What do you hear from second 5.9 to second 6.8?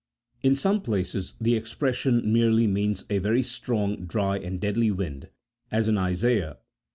Isaiah xl.